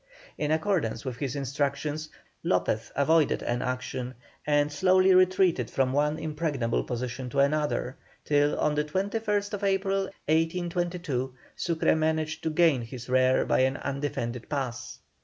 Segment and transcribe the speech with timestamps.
[0.35, 2.09] In accordance with his instructions,
[2.43, 4.15] Lopez avoided an action,
[4.47, 11.35] and slowly retreated from one impregnable position to another, till on the 21st April, 1822,
[11.55, 14.97] Sucre managed to gain his rear by an undefended pass.